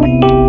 [0.00, 0.47] c'est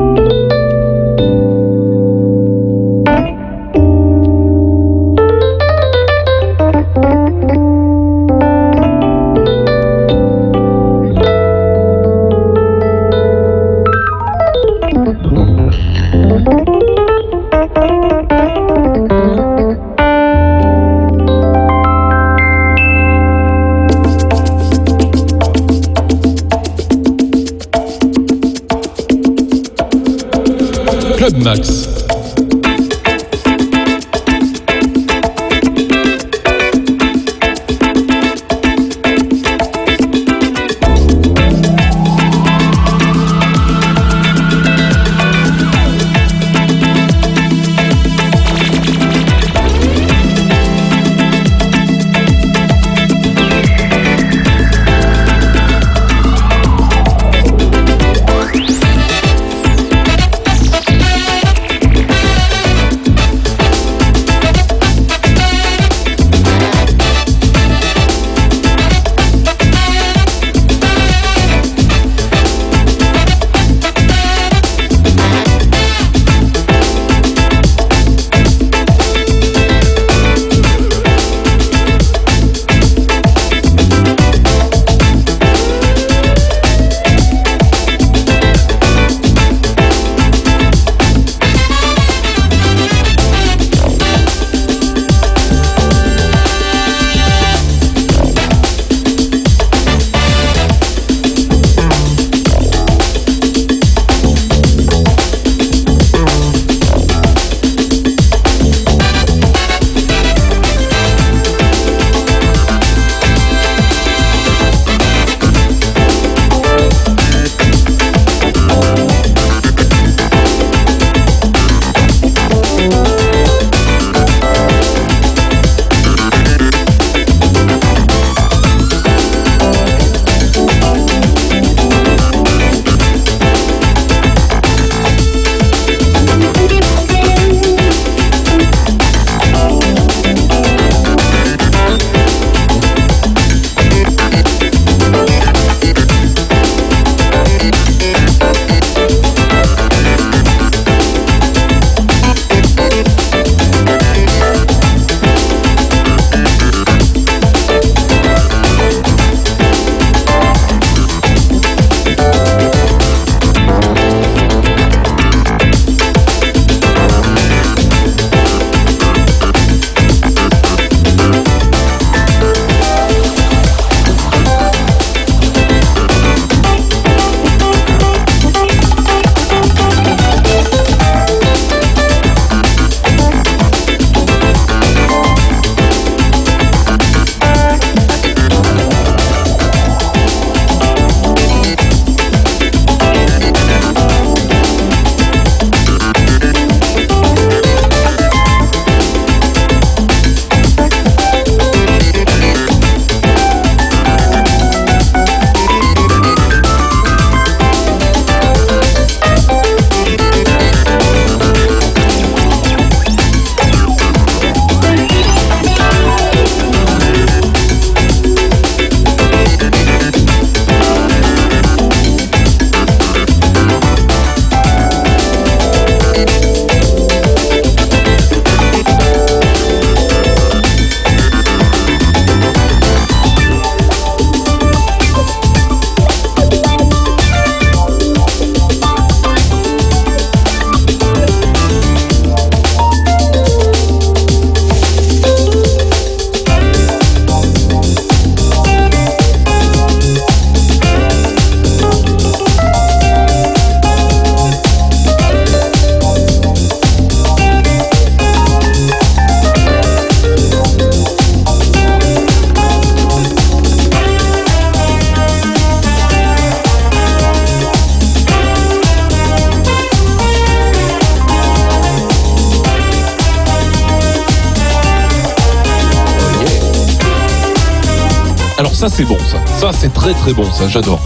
[280.19, 280.99] très bon ça, j'adore.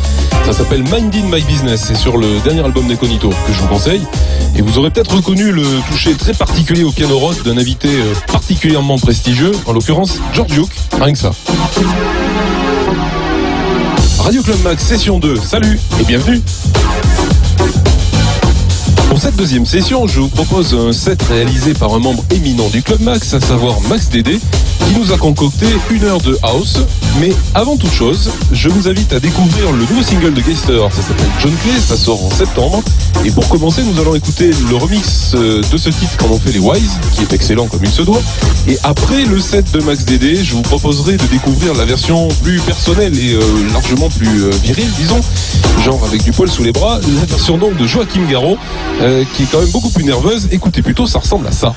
[0.46, 3.68] Ça s'appelle Mind in My Business, c'est sur le dernier album d'Econito que je vous
[3.68, 4.02] conseille.
[4.56, 8.14] Et vous aurez peut-être reconnu le toucher très particulier au piano rock d'un invité euh,
[8.32, 11.32] particulièrement prestigieux, en l'occurrence George Duke, rien que ça.
[14.20, 16.42] Radio Club Max, session 2, salut et bienvenue
[19.24, 23.00] cette deuxième session, je vous propose un set réalisé par un membre éminent du Club
[23.00, 24.38] Max, à savoir Max Dédé,
[24.88, 26.80] qui nous a concocté une heure de house.
[27.20, 30.80] Mais avant toute chose, je vous invite à découvrir le nouveau single de Geister.
[30.92, 32.82] Ça s'appelle John Clay, ça sort en septembre.
[33.26, 36.52] Et pour commencer, nous allons écouter le remix euh, de ce titre qu'en ont fait
[36.52, 38.22] les Wise, qui est excellent comme il se doit.
[38.68, 42.60] Et après le set de Max Dédé, je vous proposerai de découvrir la version plus
[42.62, 43.42] personnelle et euh,
[43.72, 45.22] largement plus euh, virile, disons,
[45.84, 48.58] genre avec du poil sous les bras, la version donc de Joachim Garraud,
[49.34, 50.48] qui est quand même beaucoup plus nerveuse.
[50.52, 51.74] Écoutez plutôt, ça ressemble à ça.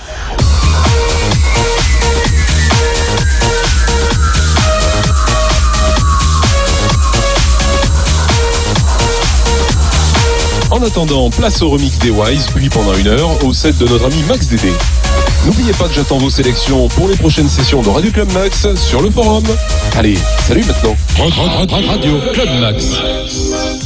[10.76, 14.05] En attendant, place au remix des Wise, puis pendant une heure, au set de notre
[14.05, 14.70] ami Max Dédé.
[15.46, 19.00] N'oubliez pas que j'attends vos sélections pour les prochaines sessions de Radio Club Max sur
[19.00, 19.44] le forum.
[19.96, 20.94] Allez, salut maintenant.
[21.88, 23.85] Radio Club Max.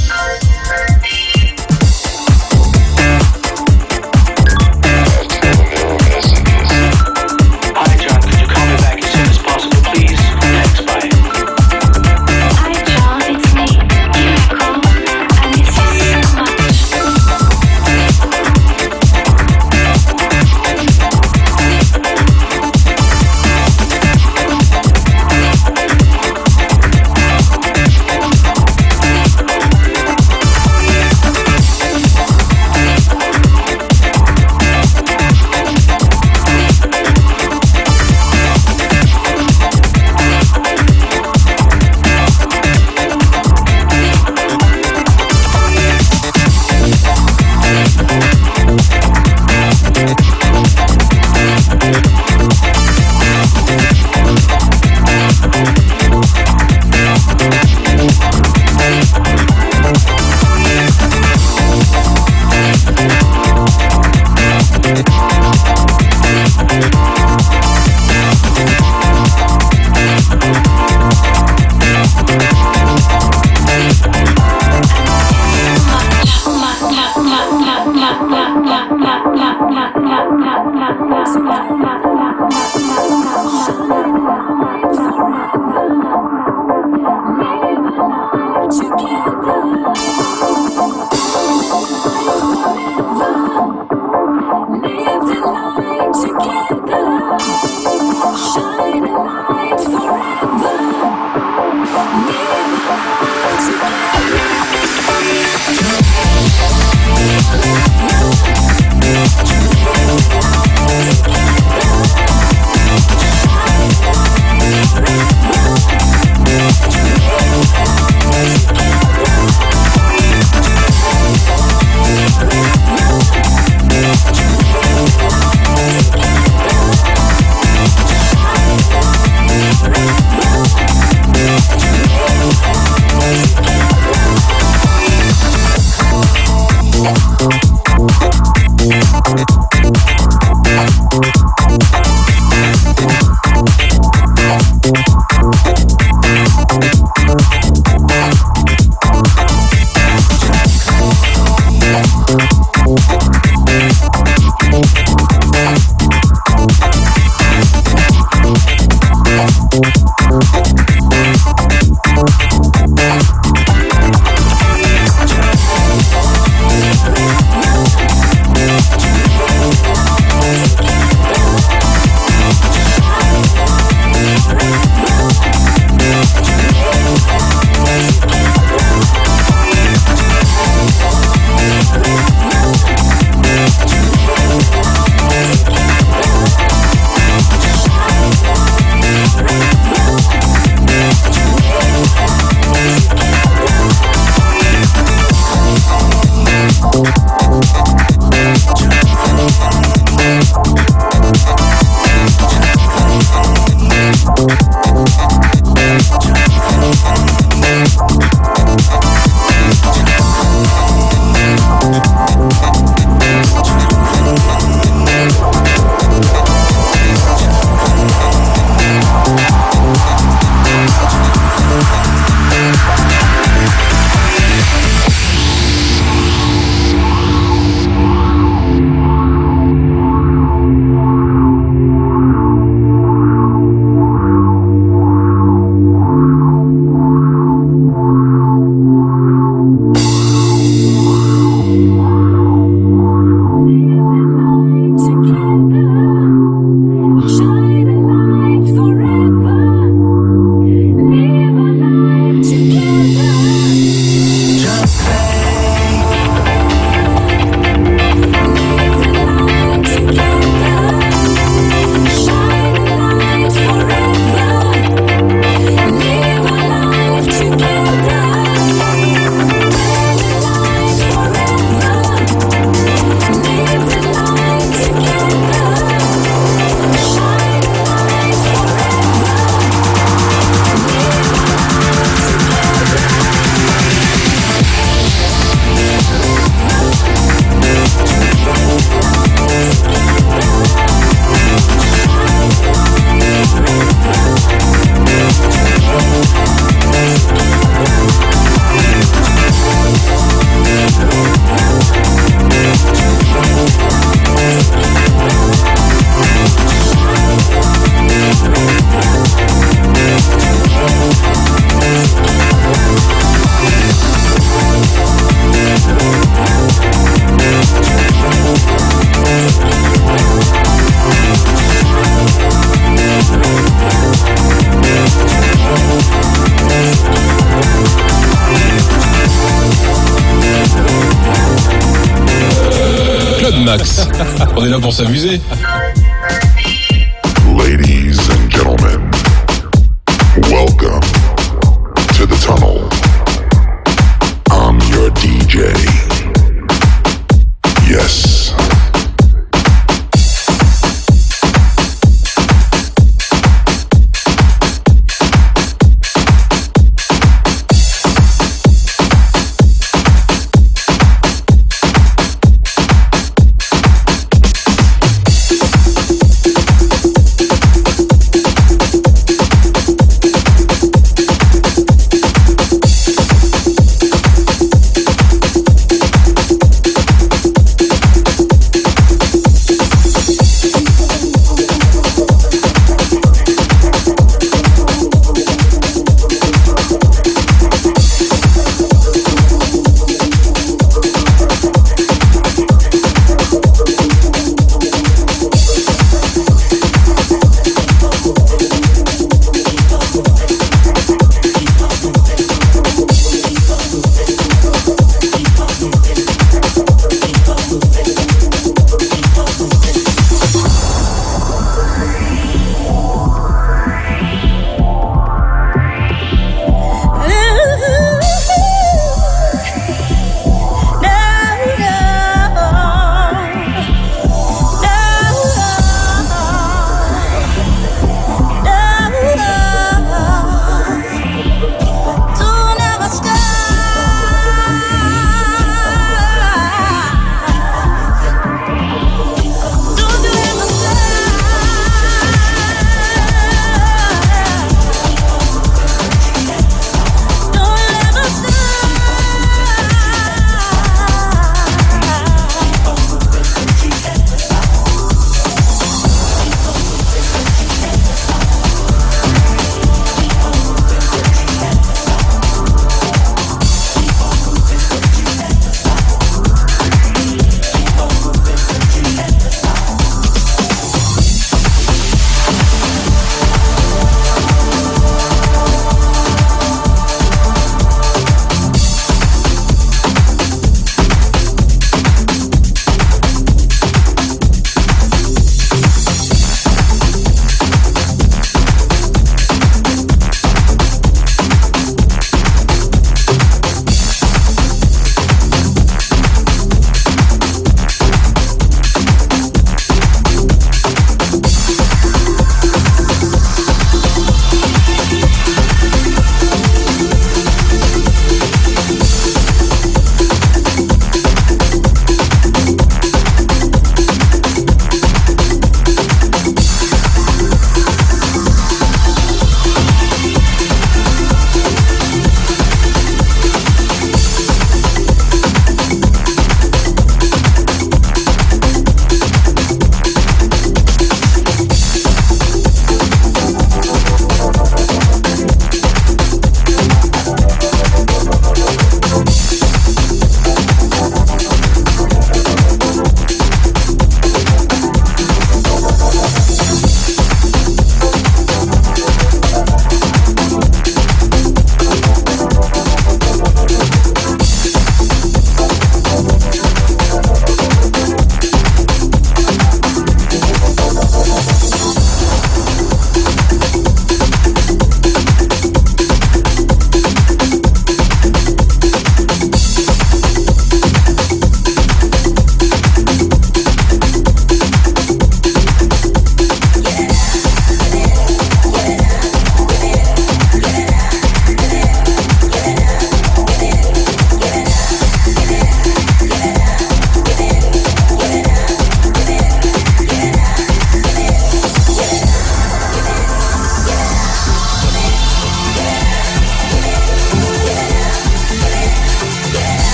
[81.32, 81.79] 什么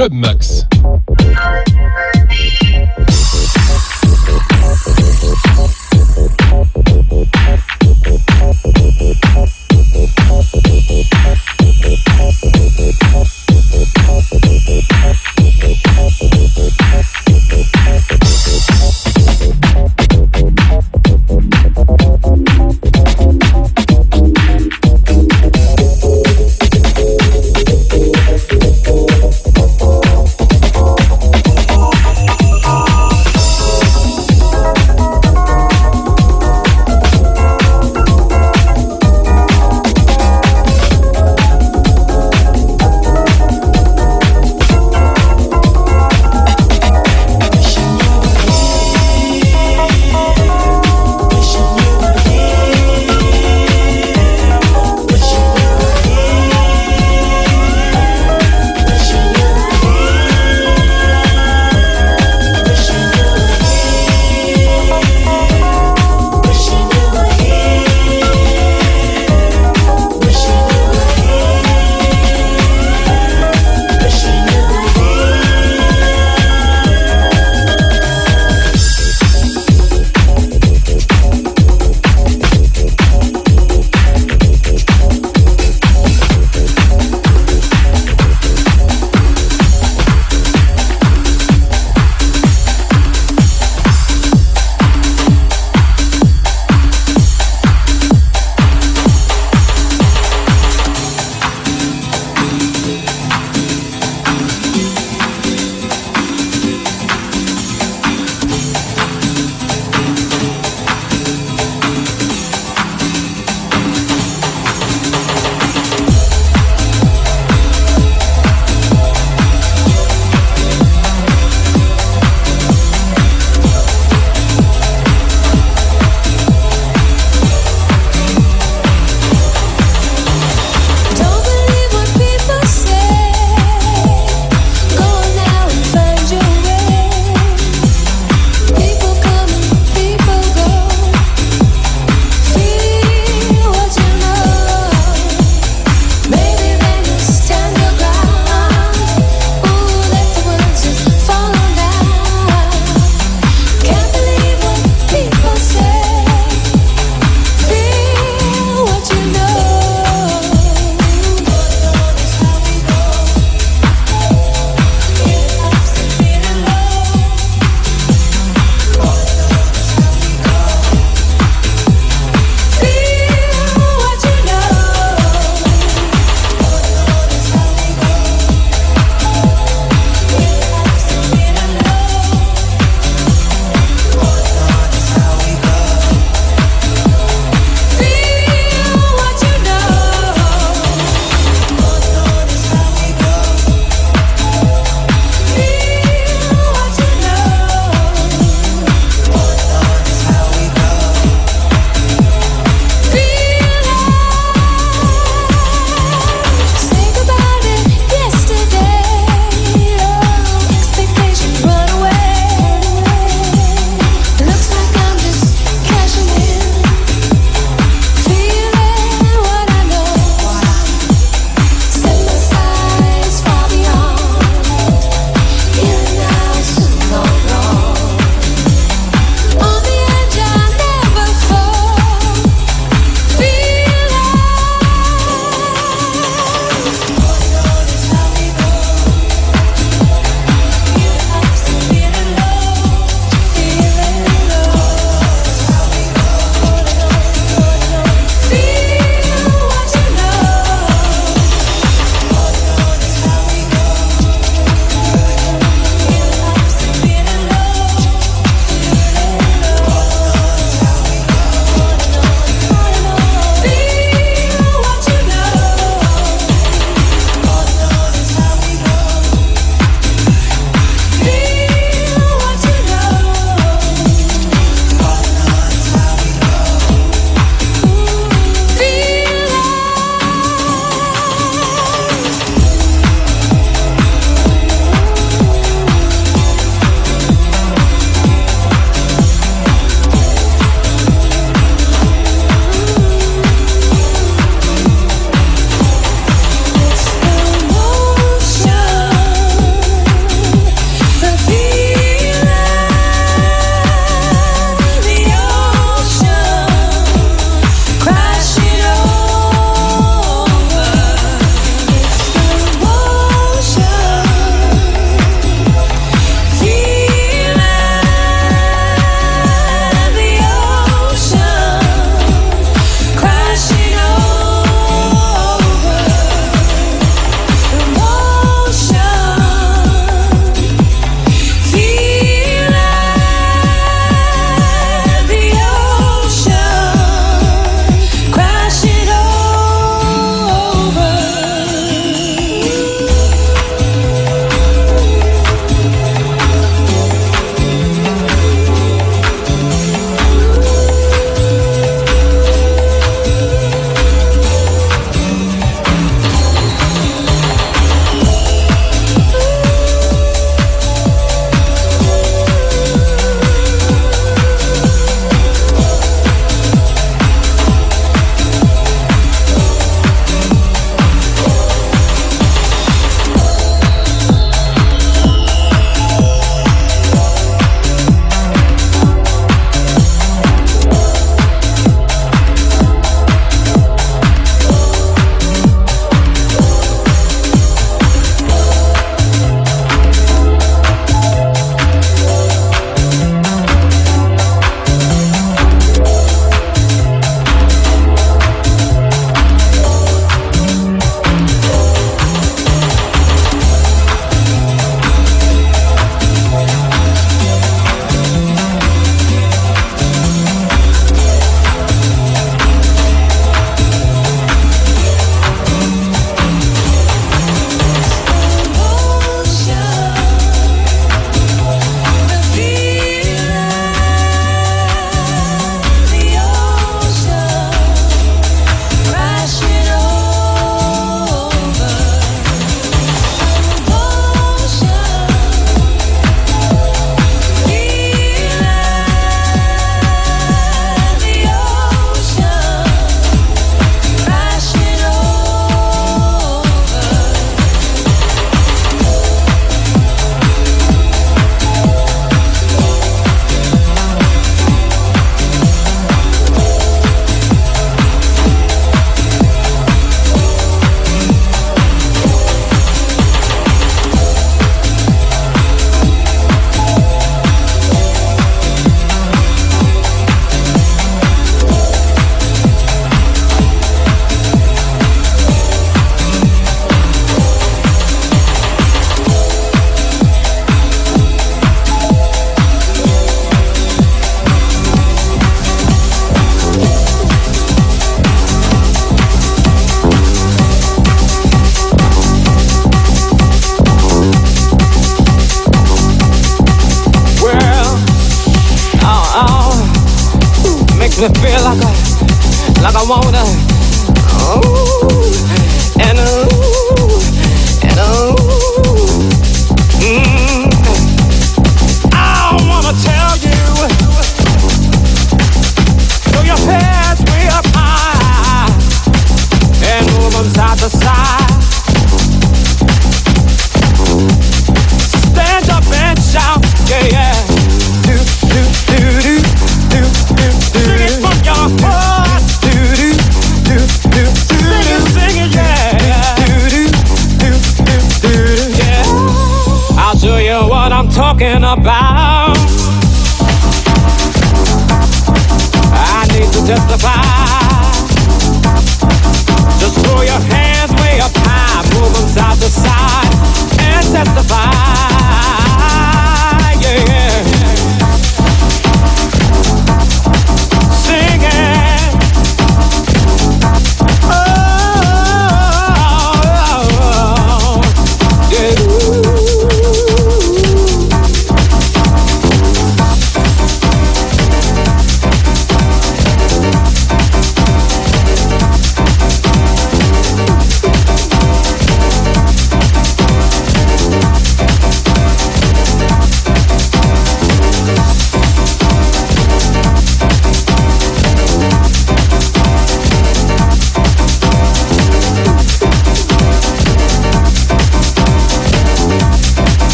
[0.00, 0.64] Club Max.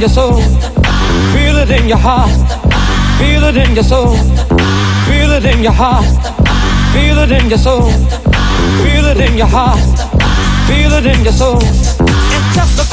[0.00, 0.40] in your soul.
[1.34, 2.30] Feel it in your heart.
[3.18, 4.16] Feel it in your soul.
[5.04, 6.06] Feel it in your heart.
[6.94, 7.90] Feel it in your soul.
[8.82, 9.78] Feel it in your heart.
[10.66, 11.60] Feel it in your soul.
[11.60, 12.89] And testify.